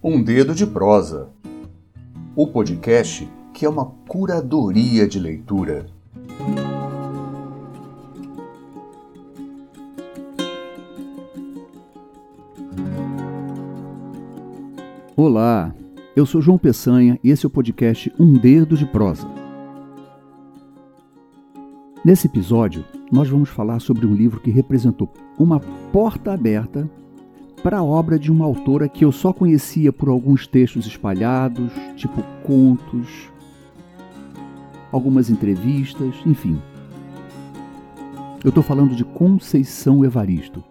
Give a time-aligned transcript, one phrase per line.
[0.00, 1.28] Um Dedo de Prosa.
[2.36, 5.86] O podcast que é uma curadoria de leitura.
[15.16, 15.74] Olá,
[16.14, 19.28] eu sou João Peçanha e esse é o podcast Um Dedo de Prosa.
[22.04, 25.58] Nesse episódio, nós vamos falar sobre um livro que representou uma
[25.92, 26.88] porta aberta
[27.62, 32.22] para a obra de uma autora que eu só conhecia por alguns textos espalhados, tipo
[32.44, 33.30] contos,
[34.92, 36.60] algumas entrevistas, enfim.
[38.44, 40.62] Eu estou falando de Conceição Evaristo.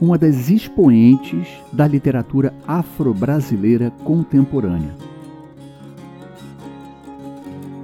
[0.00, 4.94] Uma das expoentes da literatura afro-brasileira contemporânea.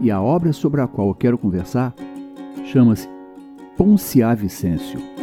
[0.00, 1.94] E a obra sobre a qual eu quero conversar
[2.64, 3.08] chama-se
[3.77, 5.20] Ponciá Vicêncio.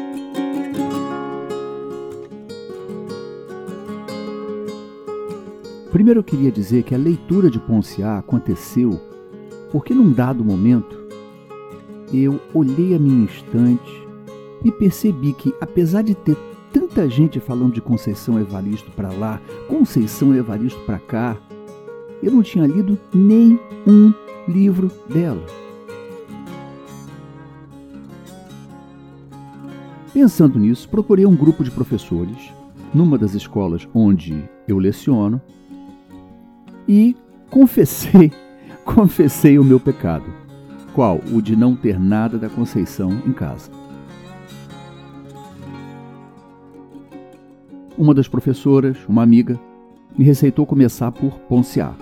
[5.98, 9.02] Primeiro eu queria dizer que a leitura de Ponciá aconteceu
[9.72, 10.96] porque num dado momento
[12.14, 14.08] eu olhei a minha estante
[14.64, 16.38] e percebi que apesar de ter
[16.72, 21.36] tanta gente falando de Conceição Evaristo para lá, Conceição Evaristo para cá,
[22.22, 24.14] eu não tinha lido nem um
[24.48, 25.44] livro dela.
[30.14, 32.54] Pensando nisso, procurei um grupo de professores
[32.94, 35.42] numa das escolas onde eu leciono
[36.88, 37.16] e
[37.50, 38.32] confessei,
[38.86, 40.26] confessei o meu pecado.
[40.94, 41.20] Qual?
[41.32, 43.70] O de não ter nada da Conceição em casa.
[47.98, 49.60] Uma das professoras, uma amiga,
[50.18, 51.94] me receitou começar por Ponciá.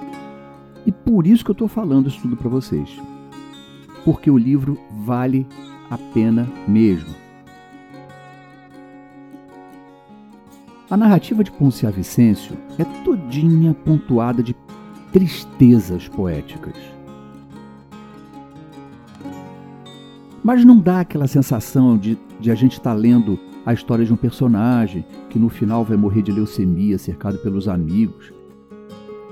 [0.85, 2.89] E por isso que eu estou falando isso tudo para vocês.
[4.03, 5.47] Porque o livro vale
[5.89, 7.13] a pena mesmo.
[10.89, 14.53] A narrativa de Ponciá Vicêncio é todinha pontuada de
[15.15, 16.75] tristezas poéticas.
[20.43, 24.11] Mas não dá aquela sensação de, de a gente estar tá lendo a história de
[24.11, 28.33] um personagem que no final vai morrer de leucemia, cercado pelos amigos.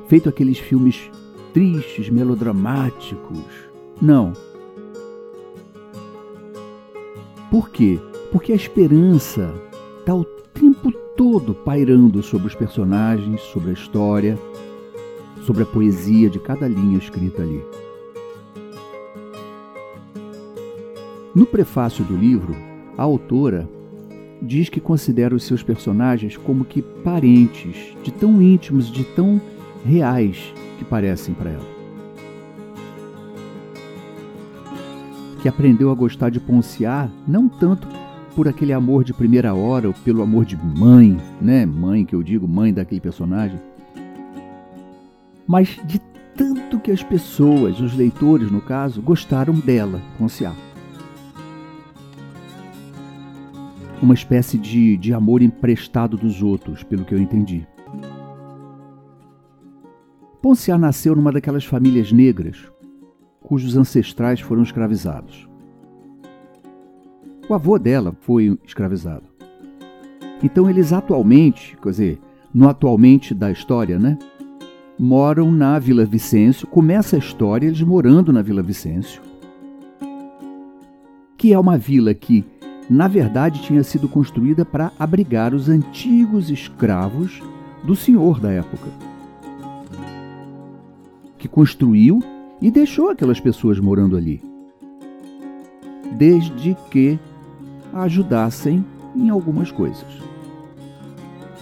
[0.08, 1.12] Feito aqueles filmes
[1.54, 3.44] tristes, melodramáticos.
[4.02, 4.32] Não.
[7.52, 8.00] Por quê?
[8.32, 9.54] Porque a esperança
[10.00, 14.40] está o tempo todo pairando sobre os personagens, sobre a história
[15.46, 17.62] sobre a poesia de cada linha escrita ali.
[21.36, 22.56] No prefácio do livro,
[22.98, 23.68] a autora
[24.42, 29.42] diz que considera os seus personagens como que parentes, de tão íntimos, de tão
[29.86, 31.74] reais que parecem para ela.
[35.42, 37.88] Que aprendeu a gostar de Ponciar não tanto
[38.36, 41.66] por aquele amor de primeira hora ou pelo amor de mãe, né?
[41.66, 43.60] Mãe que eu digo, mãe daquele personagem,
[45.48, 46.00] mas de
[46.36, 50.54] tanto que as pessoas, os leitores no caso, gostaram dela, Ponciá.
[54.02, 57.66] Uma espécie de, de amor emprestado dos outros, pelo que eu entendi.
[60.42, 62.74] Ponciá nasceu numa daquelas famílias negras
[63.44, 65.48] cujos ancestrais foram escravizados.
[67.48, 69.26] O avô dela foi escravizado.
[70.42, 72.22] Então eles atualmente, quer dizer,
[72.54, 74.18] no atualmente da história, né?
[75.04, 76.66] Moram na Vila Vicêncio.
[76.66, 79.22] Começa a história eles morando na Vila Vicêncio,
[81.36, 82.46] que é uma vila que,
[82.90, 87.42] na verdade, tinha sido construída para abrigar os antigos escravos
[87.84, 88.90] do senhor da época,
[91.38, 92.24] que construiu
[92.62, 94.42] e deixou aquelas pessoas morando ali,
[96.14, 97.20] desde que
[97.94, 100.24] ajudassem em algumas coisas.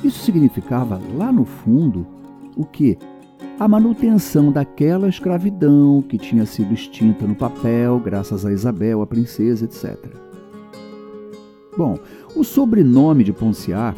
[0.04, 2.06] Isso significava, lá no fundo,
[2.56, 3.00] o que?
[3.62, 9.66] A manutenção daquela escravidão que tinha sido extinta no papel, graças a Isabel, a princesa,
[9.66, 10.04] etc.
[11.78, 12.00] Bom,
[12.36, 13.94] o sobrenome de Ponciar,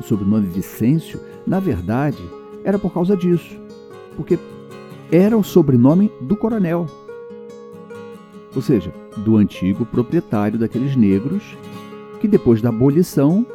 [0.00, 2.18] o sobrenome Vicêncio, na verdade,
[2.64, 3.56] era por causa disso,
[4.16, 4.36] porque
[5.12, 6.86] era o sobrenome do coronel,
[8.56, 11.56] ou seja, do antigo proprietário daqueles negros
[12.20, 13.46] que depois da abolição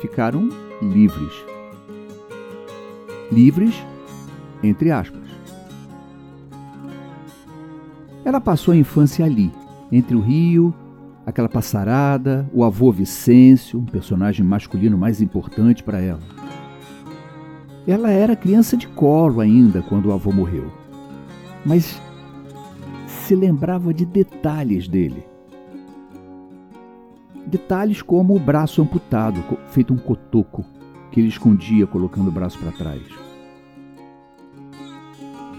[0.00, 0.48] ficaram
[0.80, 1.34] livres.
[3.30, 3.74] Livres
[4.68, 5.22] entre aspas.
[8.24, 9.52] Ela passou a infância ali,
[9.90, 10.74] entre o rio,
[11.24, 16.22] aquela passarada, o avô Vicêncio, um personagem masculino mais importante para ela.
[17.86, 20.72] Ela era criança de colo ainda quando o avô morreu,
[21.64, 22.00] mas
[23.06, 25.24] se lembrava de detalhes dele.
[27.46, 30.64] Detalhes como o braço amputado, feito um cotoco,
[31.12, 33.25] que ele escondia colocando o braço para trás.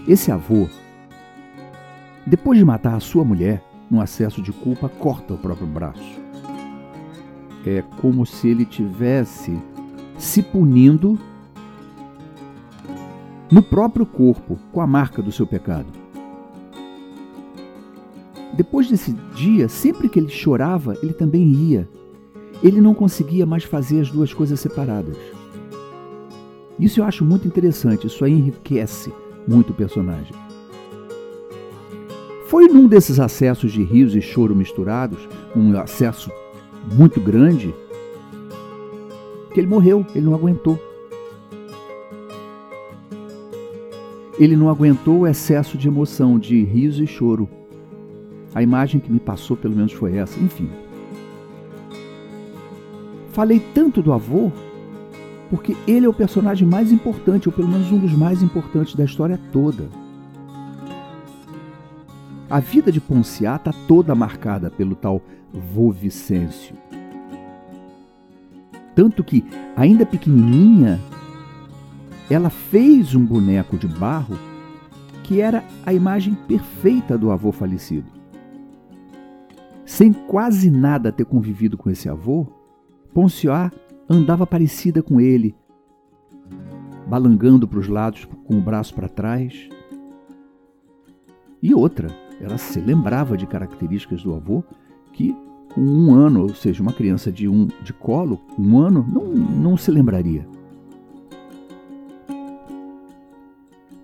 [0.08, 0.66] Esse avô,
[2.26, 6.18] depois de matar a sua mulher, num acesso de culpa, corta o próprio braço.
[7.66, 9.60] É como se ele tivesse
[10.16, 11.18] se punindo
[13.52, 15.92] no próprio corpo com a marca do seu pecado.
[18.54, 21.86] Depois desse dia, sempre que ele chorava, ele também ia.
[22.62, 25.18] Ele não conseguia mais fazer as duas coisas separadas.
[26.80, 29.12] Isso eu acho muito interessante, isso aí enriquece
[29.48, 30.34] muito personagem.
[32.48, 35.18] Foi num desses acessos de rios e choro misturados,
[35.56, 36.30] um acesso
[36.92, 37.74] muito grande,
[39.52, 40.78] que ele morreu, ele não aguentou.
[44.38, 47.48] Ele não aguentou o excesso de emoção, de riso e choro.
[48.54, 50.38] A imagem que me passou, pelo menos, foi essa.
[50.38, 50.70] Enfim.
[53.32, 54.52] Falei tanto do avô
[55.50, 59.04] porque ele é o personagem mais importante, ou pelo menos um dos mais importantes da
[59.04, 59.88] história toda.
[62.50, 65.22] A vida de Ponciá está toda marcada pelo tal
[65.52, 66.74] vô Vicêncio.
[68.94, 69.44] Tanto que,
[69.76, 70.98] ainda pequenininha,
[72.30, 74.38] ela fez um boneco de barro
[75.22, 78.10] que era a imagem perfeita do avô falecido.
[79.84, 82.46] Sem quase nada ter convivido com esse avô,
[83.12, 83.70] Ponciá
[84.08, 85.54] andava parecida com ele,
[87.06, 89.68] balangando para os lados com o braço para trás.
[91.62, 92.08] E outra,
[92.40, 94.62] ela se lembrava de características do avô
[95.12, 95.36] que
[95.74, 99.76] com um ano, ou seja, uma criança de um de colo, um ano, não, não
[99.76, 100.46] se lembraria.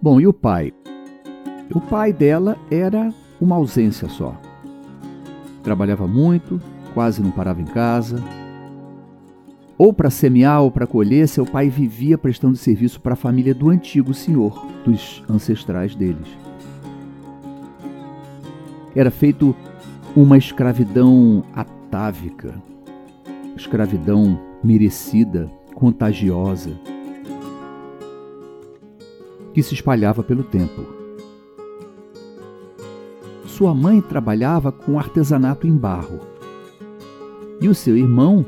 [0.01, 0.73] Bom, e o pai?
[1.75, 4.39] O pai dela era uma ausência só.
[5.63, 6.61] Trabalhava muito,
[6.93, 8.23] quase não parava em casa.
[9.77, 13.69] Ou para semear ou para colher, seu pai vivia prestando serviço para a família do
[13.69, 16.45] antigo senhor, dos ancestrais deles
[18.95, 19.55] era feito
[20.15, 22.55] uma escravidão atávica,
[23.57, 26.71] escravidão merecida, contagiosa,
[29.53, 30.83] que se espalhava pelo tempo.
[33.47, 36.21] Sua mãe trabalhava com artesanato em barro
[37.61, 38.45] e o seu irmão,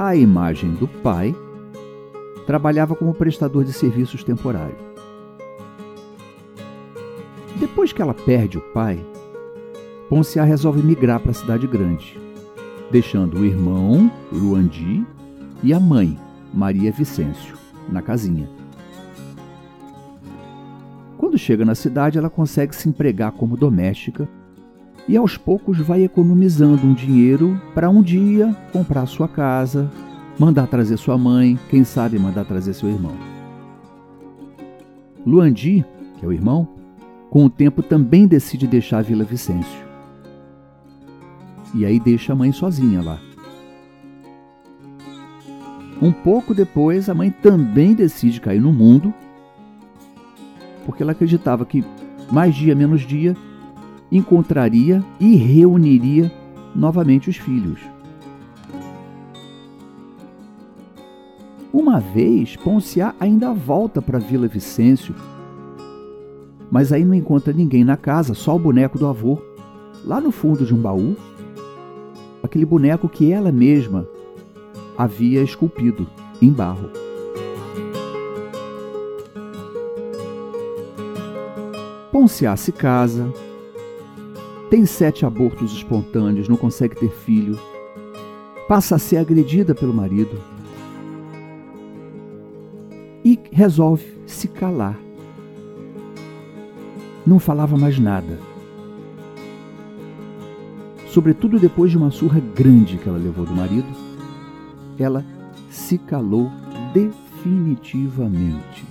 [0.00, 1.36] à imagem do pai,
[2.46, 4.80] trabalhava como prestador de serviços temporários.
[7.56, 8.98] Depois que ela perde o pai,
[10.08, 12.18] Ponciá resolve migrar para a cidade grande,
[12.90, 15.06] deixando o irmão, Luandi,
[15.62, 16.18] e a mãe,
[16.52, 17.54] Maria Vicêncio,
[17.86, 18.48] na casinha.
[21.18, 24.26] Quando chega na cidade, ela consegue se empregar como doméstica
[25.10, 29.90] e aos poucos vai economizando um dinheiro para um dia comprar sua casa,
[30.38, 33.14] mandar trazer sua mãe, quem sabe mandar trazer seu irmão.
[35.26, 35.84] Luandi,
[36.16, 36.68] que é o irmão,
[37.28, 39.90] com o tempo também decide deixar a Vila Vicêncio
[41.74, 43.18] e aí deixa a mãe sozinha lá.
[46.00, 49.12] Um pouco depois, a mãe também decide cair no mundo,
[50.86, 51.84] porque ela acreditava que
[52.30, 53.36] mais dia menos dia
[54.10, 56.32] encontraria e reuniria
[56.74, 57.80] novamente os filhos.
[61.72, 65.14] Uma vez, Ponciá ainda volta para Vila Vicêncio,
[66.70, 69.38] mas aí não encontra ninguém na casa, só o boneco do avô,
[70.04, 71.16] lá no fundo de um baú,
[72.42, 74.06] aquele boneco que ela mesma
[74.98, 76.06] havia esculpido
[76.42, 76.90] em barro.
[82.10, 83.32] Ponciá se casa,
[84.70, 87.58] tem sete abortos espontâneos, não consegue ter filho,
[88.68, 90.40] passa a ser agredida pelo marido
[93.24, 94.98] e resolve se calar.
[97.26, 98.38] Não falava mais nada
[101.10, 103.88] sobretudo depois de uma surra grande que ela levou do marido,
[104.98, 105.24] ela
[105.68, 106.50] se calou
[106.94, 108.84] definitivamente.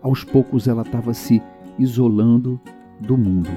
[0.00, 1.42] Aos poucos ela estava se
[1.78, 2.60] isolando
[3.00, 3.50] do mundo.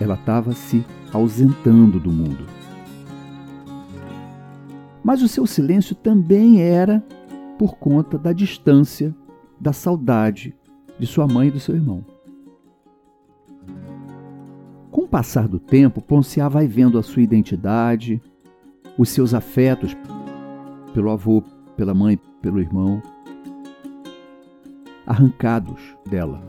[0.00, 2.46] Ela estava se ausentando do mundo.
[5.02, 7.04] Mas o seu silêncio também era
[7.58, 9.14] por conta da distância,
[9.60, 10.54] da saudade
[10.98, 12.04] de sua mãe e do seu irmão
[15.12, 18.18] passar do tempo, Ponciá vai vendo a sua identidade,
[18.96, 19.94] os seus afetos
[20.94, 21.42] pelo avô,
[21.76, 23.02] pela mãe, pelo irmão,
[25.12, 26.42] arrancados dela.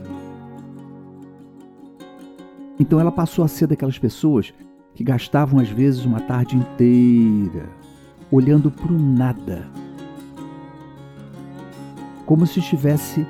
[2.80, 4.52] Então ela passou a ser daquelas pessoas
[4.94, 7.68] que gastavam às vezes uma tarde inteira
[8.30, 9.68] olhando para o nada,
[12.24, 13.24] como se estivesse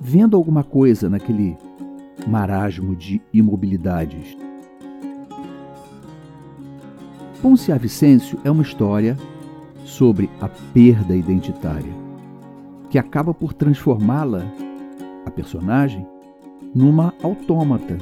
[0.00, 1.56] vendo alguma coisa naquele
[2.26, 4.36] marasmo de imobilidades.
[7.40, 9.16] Ponce a Vicêncio é uma história
[9.84, 12.05] sobre a perda identitária,
[12.90, 14.44] que acaba por transformá-la,
[15.24, 16.06] a personagem,
[16.74, 17.98] numa autômata,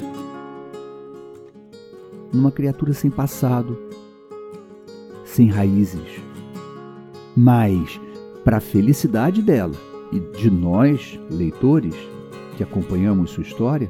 [2.33, 3.79] numa criatura sem passado,
[5.25, 6.21] sem raízes.
[7.37, 8.00] Mas,
[8.45, 9.75] para a felicidade dela
[10.12, 11.95] e de nós, leitores,
[12.57, 13.88] que acompanhamos sua história,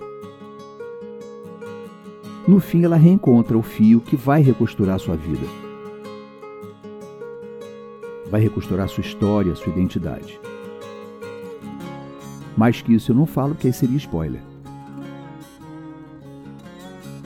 [2.46, 5.46] no fim ela reencontra o fio que vai recosturar sua vida.
[8.30, 10.38] Vai recosturar sua história, sua identidade.
[12.56, 14.40] Mais que isso eu não falo, porque aí seria spoiler.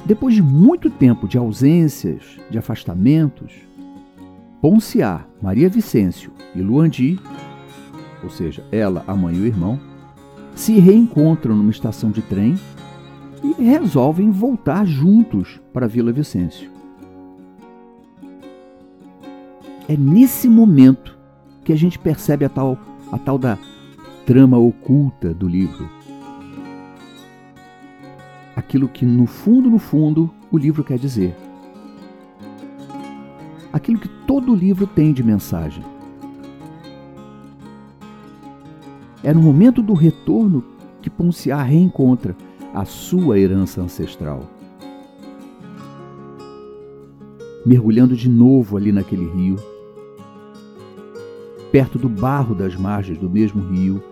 [0.05, 3.53] Depois de muito tempo de ausências, de afastamentos,
[4.61, 7.21] Ponciá, Maria Vicêncio e Luandi,
[8.25, 9.79] ou seja, ela, a mãe e o irmão,
[10.55, 12.59] se reencontram numa estação de trem
[13.43, 16.69] e resolvem voltar juntos para Vila Vicêncio.
[19.89, 21.17] É nesse momento
[21.65, 22.77] que a gente percebe a tal,
[23.13, 23.57] a tal da
[24.29, 25.89] trama oculta do livro.
[28.55, 31.35] Aquilo que no fundo, no fundo, o livro quer dizer.
[33.73, 35.83] Aquilo que todo livro tem de mensagem.
[39.25, 40.63] É no momento do retorno
[41.01, 42.37] que Ponciar reencontra
[42.75, 44.43] a sua herança ancestral.
[47.65, 49.57] Mergulhando de novo ali naquele rio,
[51.73, 54.03] perto do barro das margens do mesmo rio,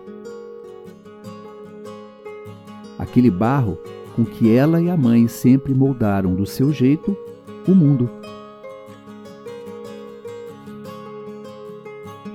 [3.07, 3.77] aquele barro
[4.15, 7.15] com que ela e a mãe sempre moldaram do seu jeito
[7.67, 8.09] o mundo.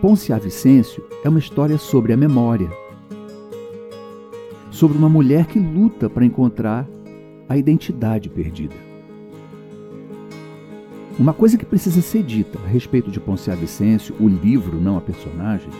[0.00, 2.68] Ponce a Vicêncio é uma história sobre a memória,
[4.70, 6.88] sobre uma mulher que luta para encontrar
[7.48, 8.74] a identidade perdida.
[11.18, 14.96] Uma coisa que precisa ser dita a respeito de Ponce a Vicêncio, o livro, não
[14.96, 15.70] a personagem,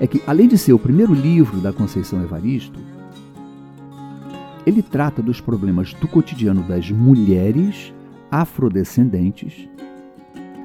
[0.00, 2.80] é que, além de ser o primeiro livro da Conceição Evaristo,
[4.66, 7.94] ele trata dos problemas do cotidiano das mulheres
[8.28, 9.68] afrodescendentes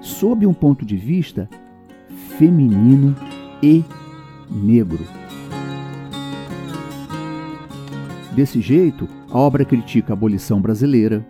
[0.01, 1.47] sob um ponto de vista
[2.37, 3.15] feminino
[3.61, 3.85] e
[4.49, 5.05] negro.
[8.35, 11.25] Desse jeito, a obra critica a abolição brasileira,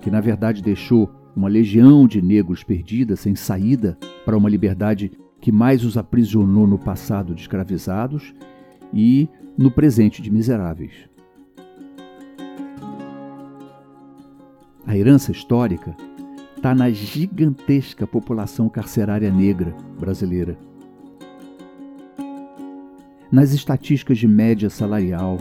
[0.00, 5.52] que na verdade deixou uma legião de negros perdida, sem saída para uma liberdade que
[5.52, 8.32] mais os aprisionou no passado de escravizados
[8.94, 10.92] e no presente de miseráveis.
[14.86, 15.96] A herança histórica
[16.56, 20.56] está na gigantesca população carcerária negra brasileira
[23.32, 25.38] nas estatísticas de média salarial,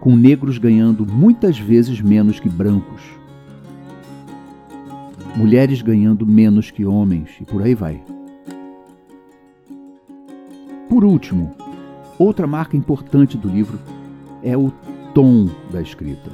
[0.00, 3.00] com negros ganhando muitas vezes menos que brancos,
[5.36, 8.02] mulheres ganhando menos que homens e por aí vai.
[10.88, 11.54] Por último,
[12.22, 13.78] outra marca importante do livro
[14.42, 14.72] é o
[15.14, 16.30] tom da escrita.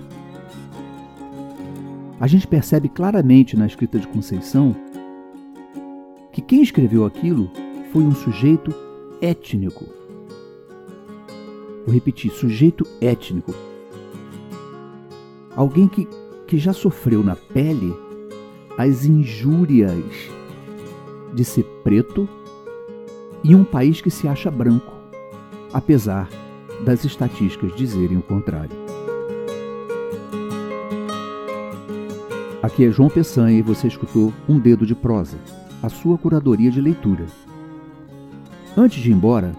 [2.21, 4.75] A gente percebe claramente na escrita de Conceição
[6.33, 7.50] que quem escreveu aquilo
[7.92, 8.75] foi um sujeito
[9.21, 9.99] étnico
[11.88, 13.54] Vou repetir: sujeito étnico.
[15.57, 16.07] Alguém que,
[16.47, 17.97] que já sofreu na pele
[18.76, 20.04] as injúrias
[21.33, 22.28] de ser preto
[23.42, 24.92] em um país que se acha branco,
[25.72, 26.28] apesar
[26.84, 28.76] das estatísticas dizerem o contrário.
[32.62, 35.38] Aqui é João Peçanha e você escutou Um Dedo de Prosa,
[35.82, 37.26] a sua curadoria de leitura.
[38.76, 39.52] Antes de ir embora,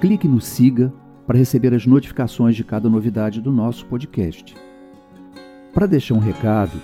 [0.00, 0.92] clique no siga
[1.26, 4.54] para receber as notificações de cada novidade do nosso podcast.
[5.72, 6.78] Para deixar um recado,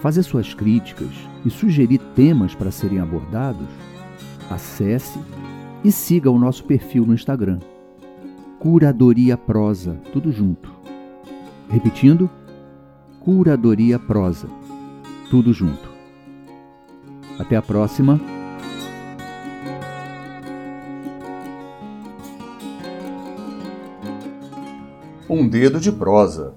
[0.00, 1.10] fazer suas críticas
[1.44, 3.66] e sugerir temas para serem abordados,
[4.50, 5.18] acesse
[5.82, 7.58] e siga o nosso perfil no Instagram.
[8.58, 10.74] Curadoria Prosa, tudo junto.
[11.68, 12.28] Repetindo,
[13.20, 14.48] Curadoria Prosa,
[15.30, 15.88] tudo junto.
[17.38, 18.20] Até a próxima.
[25.30, 26.54] Um Dedo de Prosa.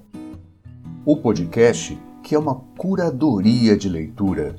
[1.06, 4.56] O podcast que é uma curadoria de leitura.